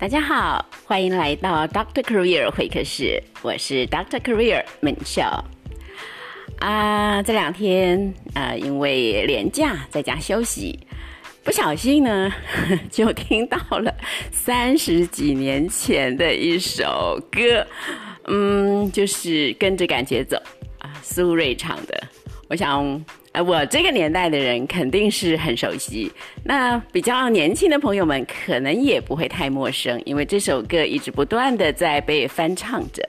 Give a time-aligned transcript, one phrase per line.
[0.00, 5.44] 大家好，欢迎来到 Doctor Career 会客室，我是 Doctor Career 门笑。
[6.60, 10.80] 啊，这两天啊，因为连假在家休息，
[11.44, 12.32] 不小心呢，
[12.90, 13.94] 就听到了
[14.32, 17.66] 三十几年前的一首歌，
[18.24, 20.38] 嗯，就是跟着感觉走
[20.78, 22.02] 啊，苏芮唱的。
[22.48, 23.04] 我想。
[23.32, 26.10] 我这个年代的人肯定是很熟悉，
[26.42, 33.02] 那比较年轻的朋友们可能也不会太陌生，因为这首歌一直不断的在被翻唱着，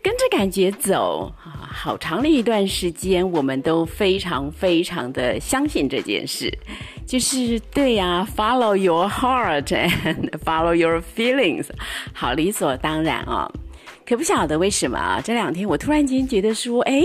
[0.00, 6.56] 跟着感觉走，好长的一段时间，我们都非常非常的相信这件事，
[7.04, 11.66] 就是对呀，Follow your heart and follow your feelings，
[12.12, 13.50] 好理所当然哦，
[14.06, 17.02] 可不晓得为什么啊，这两天我突然间觉得说，哎。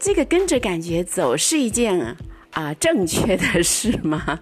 [0.00, 2.16] 这个跟着感觉走是一件
[2.52, 4.38] 啊正确的事吗？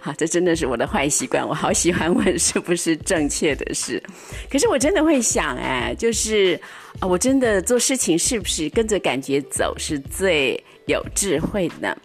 [0.00, 1.46] 好， 这真的是我的坏习惯。
[1.46, 4.02] 我好喜欢问是不是正确的事，
[4.50, 6.58] 可是我真的会想，哎，就是
[7.00, 11.96] 啊，我真的做事情是不是跟着感觉走是最有智慧的？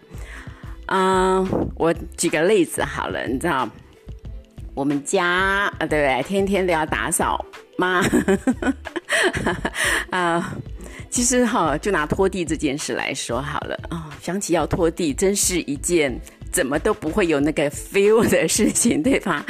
[0.88, 3.70] 嗯，我举个例子好了，你知道，
[4.74, 6.24] 我们家啊，对不对？
[6.24, 7.44] 天天都要打扫
[7.78, 8.04] 吗？
[10.12, 10.56] 啊。
[11.16, 16.14] 其实哈，就拿拖地这件事来说好了啊，想起要拖地，真是一件
[16.52, 19.46] 怎么都不会有那个 feel 的事情，对吧？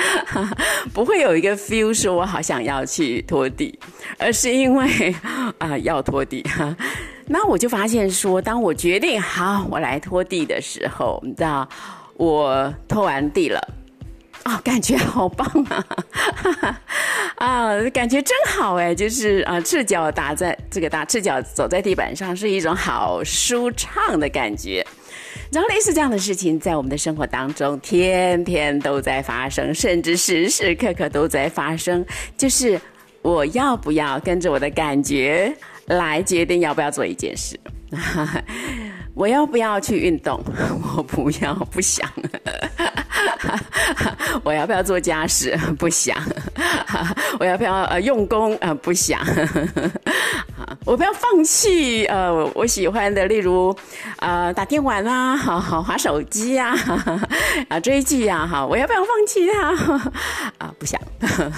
[0.93, 3.79] 不会有一个 feel 说我好想要去拖地，
[4.19, 5.15] 而是因为
[5.57, 6.77] 啊要拖地哈。
[7.25, 11.67] 那我就发现说，当我决定好我来拖地的时候，你知道，
[12.17, 13.59] 我拖完地了。
[14.45, 16.81] 哦，感觉好棒啊！
[17.37, 24.85] 啊，感觉真好哎，就是啊，赤脚打在这个大赤脚走在地板上，是一种好舒畅的感觉。
[25.51, 32.05] 然后类似这样的事情，在我们的生活当中，天天都在发生，甚至时时刻刻都在发生。
[32.37, 32.79] 就是
[33.23, 35.51] 我要不要跟着我的感觉
[35.87, 37.59] 来决定要不要做一件事？
[39.15, 40.39] 我要不要去运动？
[40.97, 42.07] 我不要，不想。
[44.43, 45.57] 我要不要做家事？
[45.77, 46.17] 不想。
[47.39, 48.55] 我要不要呃用功？
[48.57, 49.19] 啊，不想。
[50.85, 53.75] 我不要放弃呃我喜欢的，例如
[54.17, 56.75] 啊打电玩啊，好好划手机啊，
[57.67, 60.11] 啊追剧啊，哈，我要不要放弃它？
[60.59, 61.01] 啊，不想。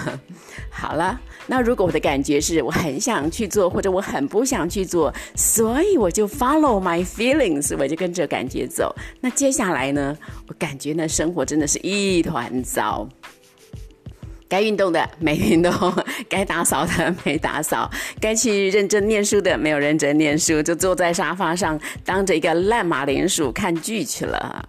[0.72, 8.96] 好了，那如果我的感觉是我很想去做，或者我很不想去做，所以我就 follow my feelings，我就跟着感觉走。
[9.20, 10.16] 那接下来呢，
[10.48, 13.08] 我感觉呢，生活真的是一团糟。
[14.50, 15.72] 该运动的没运动，
[16.30, 17.90] 该打扫的没打扫，
[18.22, 24.68] 该去认真念书的没有认真念书，就坐在沙发上当着一个烂马铃薯看剧去了。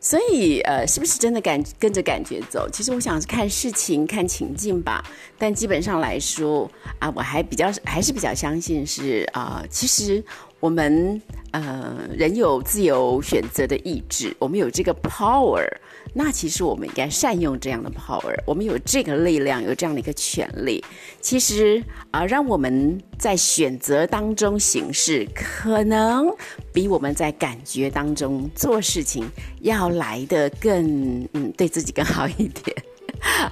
[0.00, 2.68] 所以，呃，是不是真的感跟着感觉走？
[2.72, 5.04] 其实我想看事情、看情境吧。
[5.36, 10.22] 但基本上来说，啊，我还比较还是比较相信是啊，其实。
[10.60, 11.20] 我们
[11.52, 15.64] 呃，人有自由选择的意志，我们有这个 power，
[16.12, 18.34] 那其实我们应该善用这样的 power。
[18.44, 20.84] 我们有这个力量，有这样的一个权利，
[21.20, 26.28] 其实啊，让我们在选择当中行事，可能
[26.72, 29.24] 比我们在感觉当中做事情
[29.60, 32.76] 要来的更嗯，对自己更好一点。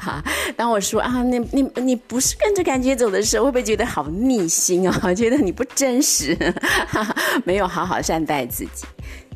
[0.00, 0.24] 哈，
[0.56, 4.92] 当我说啊，你你你不是跟着感觉走的时候，会不会觉得好逆心哦？
[5.14, 6.36] 觉得你不真实，
[7.44, 8.86] 没有好好善待自己。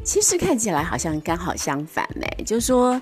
[0.03, 3.01] 其实看起来好像刚好相反呢，就是说，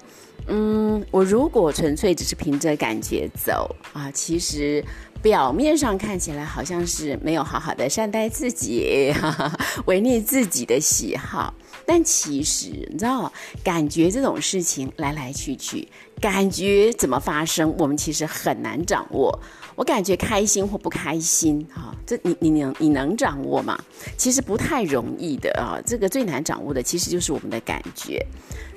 [0.48, 4.84] 嗯，我如果纯粹只是凭着感觉走啊，其实。
[5.22, 9.12] 表面上看起来好像是没有好好的善待自己，
[9.86, 11.52] 违逆自己的喜好，
[11.84, 13.32] 但其实你知道，
[13.64, 15.88] 感觉这种事情来来去去，
[16.20, 19.38] 感觉怎么发生，我们其实很难掌握。
[19.74, 23.78] 我感觉开心或不开心，哈，这你你能你能掌握吗？
[24.16, 28.24] 其实不太容易的啊，这个最难掌握的其实就是我们的感觉。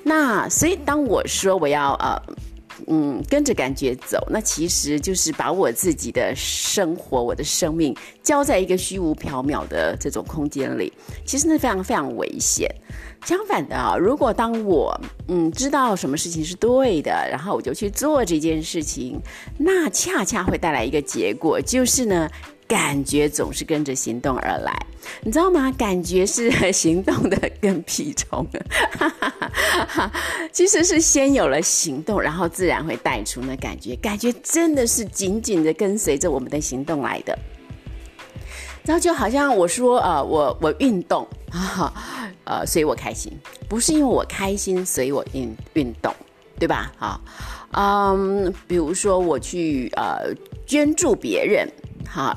[0.04, 2.20] 那所以当我说我要呃。
[2.86, 10.92] 嗯，跟着感觉走，那其实就是把我自己的生活、我的生命交在一个虚无缥缈的这种空间里，
[11.24, 12.68] 其实那非常非常危险。
[13.24, 19.20] 相反的啊，如果当我嗯知道什么事情是对的，然后我就去做这件事情，
[19.58, 22.28] 那恰恰会带来一个结果，就是呢。
[22.72, 24.74] 感觉总是跟着行动而来，
[25.20, 25.70] 你知道吗？
[25.76, 28.46] 感觉是 行动的跟屁虫，
[30.50, 33.94] 其实是先有了行动，然后自然会带出那感觉。
[33.96, 37.38] 感觉真的是紧紧的跟随着我们的行动来的。
[38.84, 41.92] 然后就好像我说，呃，我我运动啊，
[42.44, 43.30] 呃，所以我开心，
[43.68, 46.10] 不是因为我开心，所以我运运动，
[46.58, 46.90] 对吧？
[46.96, 47.20] 好。
[47.74, 50.32] 嗯，比如说我去呃
[50.66, 51.68] 捐助别人，
[52.06, 52.34] 哈，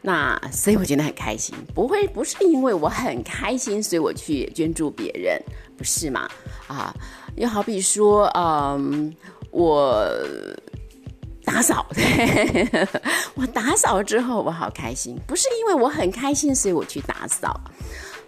[0.00, 5.40] 那所以我觉得很开心，不会不是因为我很开心，所以我去捐助别人，
[5.76, 6.28] 不是嘛？
[6.66, 6.94] 啊，
[7.36, 9.12] 又好比说，嗯，
[9.50, 10.08] 我
[11.44, 11.86] 打扫，
[13.34, 17.60] 我打扫之后我好开心，不是因为我很开心，所以我去打扫。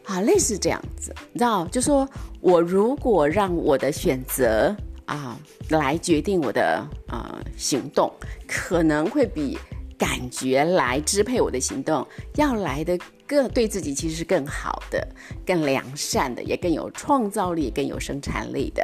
[0.07, 2.09] 啊，类似这样子，你知道，就说
[2.41, 4.75] 我如果让我的选择
[5.05, 5.39] 啊
[5.69, 8.13] 来决定我的呃行动，
[8.49, 9.57] 可能会比
[10.01, 12.05] 感觉来支配我的行动
[12.37, 15.07] 要来的更对自己其实是更好的、
[15.47, 18.83] 更良善的，也更有创造力、更有生产力的。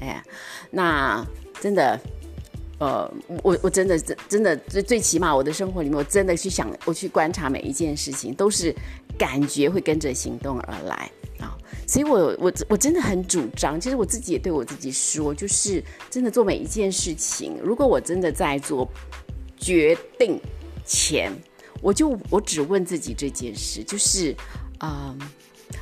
[0.00, 0.20] 哎，
[0.68, 1.24] 那
[1.60, 1.98] 真的，
[2.80, 3.10] 呃，
[3.44, 8.74] 我我真的真真的最最起码我的生活里面，我真的去想，我去观察每一件事情都是。
[9.18, 11.10] 感觉会跟着行动而来
[11.40, 18.86] 啊，所以我我我真的很主张，其实我自己也对我自己说，就是真的做每一件事情，如果我真的在做
[19.56, 20.38] 决定
[20.86, 21.32] 钱，
[21.82, 24.34] 我就我只问自己这件事，就是
[24.78, 25.14] 啊，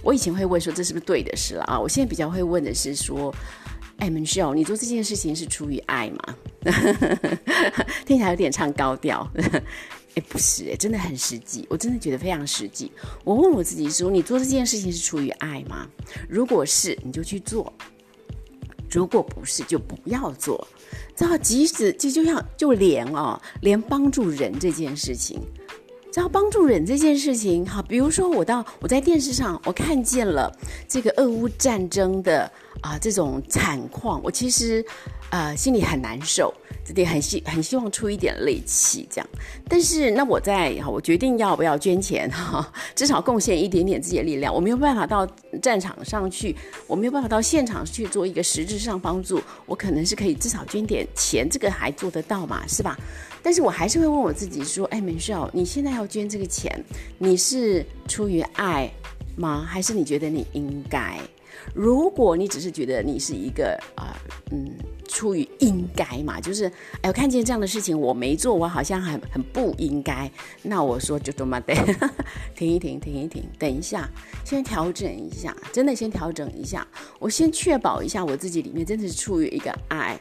[0.03, 3.33] 我以前会问说这是不是对的事了啊，我现在比较会问的是说，
[3.99, 6.37] 哎，Michelle，你做这件事情是出于爱吗？
[8.07, 9.31] 听起来有点唱高调。
[10.17, 12.93] 哎，不是哎，真的很实际，我真的觉得非常实际。
[13.25, 15.89] 我问我自己说：你做这件事情是出于爱吗？
[16.29, 17.65] 如果是，你就去做；
[18.95, 20.67] 如果不是，就不要做。
[21.17, 25.41] 知道，即使就就像就连哦，连帮助人这件事情，
[26.13, 30.51] 知道帮助人这件事情，好，比如说我到我在电视上我看见了
[30.89, 32.51] 这个俄乌战争的
[32.81, 34.85] 啊这种惨况，我其实
[35.31, 36.55] 呃心里很难受。
[36.85, 39.29] 这点很希很希望出一点力气，这样。
[39.69, 44.55] 但是那我在我决定要不要捐钱哈， 至少贡献一点点自己的力量。
[44.55, 45.27] 我没有办法到
[45.63, 46.55] 战场上去，
[46.87, 49.41] 我没有办法到现场去做一个实质上帮助。
[49.65, 52.99] 我可能是可以至少捐点钱，这个还做得到嘛，是吧？
[53.43, 56.71] 但是我还是会问我自己说：哎，美少，你现在要捐这个钱，
[57.19, 58.91] 你是出于爱
[59.37, 59.65] 吗？
[59.67, 61.19] 还是你觉得你应该？
[61.73, 64.17] 如果你只是觉得你是一个啊，
[64.51, 64.71] 嗯。
[65.09, 66.67] 出于应该嘛，就是
[67.03, 70.31] 哎，我看见这样的事情我没做，我好像很很不应该。
[70.63, 71.75] 那我说就这么的，
[72.55, 74.09] 停一停，停一停，等一下，
[74.45, 76.87] 先调整一下，真的先调整一下。
[77.19, 80.19] 我先确保一下我自己里面真的是出于一个爱，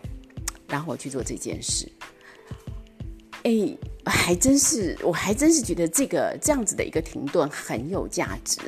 [0.68, 1.92] 然后我去做这件事。
[3.44, 3.78] 哎。
[4.12, 8.60] 还真是，我还真是觉得这个这样子的一个停顿很有价值。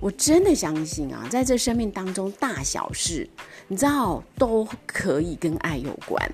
[0.00, 3.28] 我真的相信啊，在这生命当中，大小事，
[3.68, 6.30] 你知道都可以跟爱有关。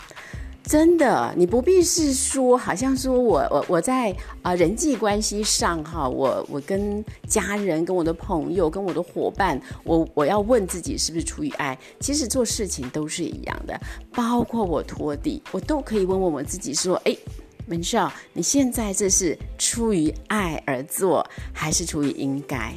[0.62, 11.78] 真的，你不必是说， 好像说我我我在啊人际关系上哈，我我跟家人、跟我的朋友、跟我的伙伴，我我要问自己是不是出于爱。
[12.00, 13.78] 其实做事情都是一样的，
[14.12, 17.16] 包括我拖地，我都可以问问我自己说，哎。
[17.66, 22.74] 文少，你现在这是出于爱而做，还是出于应该？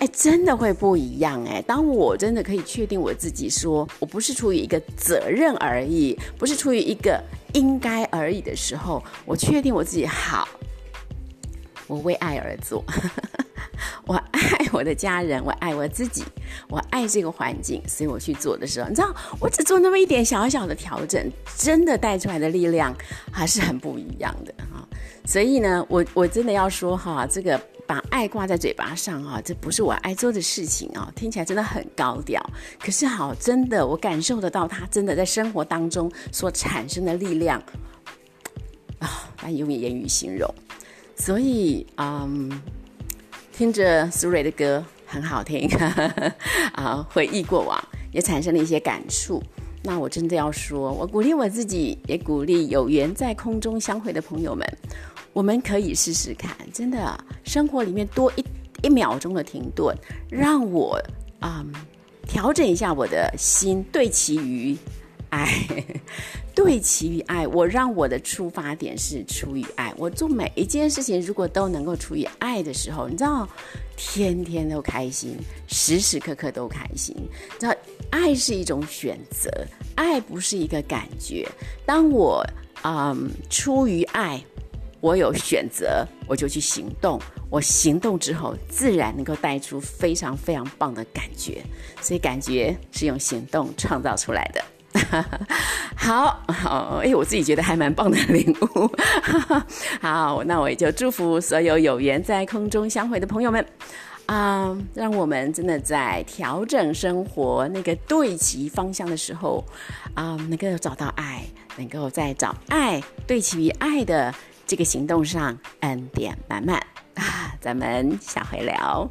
[0.00, 1.62] 哎，真的会不一样哎。
[1.62, 7.22] 当我真的可以确定我自己，说我不是出于一个责任而已，不是出于一个
[7.52, 10.48] 应该而已的时候，我确定我自己好，
[11.86, 12.84] 我为爱而做。
[14.06, 16.24] 我爱我的家人， 我爱我自己，
[16.74, 22.92] 我爱这个环境，所以我去做的时候，你知道，我只做那么一点小小的调整，真的带出来的力量
[23.30, 24.82] 还是很不一样的啊！
[25.24, 32.44] 所以呢，我 我真的要说哈，这个把爱挂在嘴巴上哈，这不是我爱做的事情啊，听起来真的很高调。
[32.80, 37.62] 可是好，真的我感受得到它真的在生活当中所产生的力量
[38.98, 40.52] 啊，难以用言语形容。
[41.14, 42.50] 所以，嗯。
[43.56, 45.68] 听着苏芮的歌很好听，
[46.74, 47.80] 啊，回忆过往
[48.10, 49.40] 也产生了一些感触。
[49.80, 54.66] 那我真的要说，我鼓励我自己，也鼓励有缘在空中相会的朋友们，
[55.32, 58.44] 我们可以试试看，真的生活里面多一
[58.82, 59.96] 一秒钟的停顿，
[60.28, 61.00] 让我
[61.38, 61.64] 啊
[62.26, 64.76] 调整一下我的心，对其于。
[65.34, 65.52] 爱，
[66.54, 69.92] 对其于爱，我让我的出发点是出于爱。
[69.96, 73.48] 我做每一件事情，如果都能够出于爱的时候，你知道，
[73.96, 75.36] 天天都开心，
[75.66, 77.16] 时时刻刻都开心。
[77.58, 77.74] 知道，
[78.10, 79.50] 爱是一种选择，
[79.96, 81.48] 爱不是一个感觉。
[81.84, 82.46] 当我
[82.84, 84.40] 嗯出于爱，
[85.00, 87.20] 我有选择，我就去行动。
[87.50, 91.62] 我行动之后，自然能够带出非常非常棒的感觉。
[92.00, 94.64] 所以，感觉是用行动创造出来的。
[95.96, 98.90] 好好，哎，我自己觉得还蛮棒的礼物。
[100.00, 103.64] 好，那我也就祝福所有有缘在空中相会的朋友们
[104.26, 109.64] 啊，让我们真的在调整生活那个对齐方向的时候，
[110.14, 111.44] 啊，能够找到爱，
[111.76, 114.34] 能够在找爱对齐于爱的
[114.66, 116.76] 这个行动上恩典满满
[117.14, 117.54] 啊！
[117.60, 119.08] 咱们下回聊。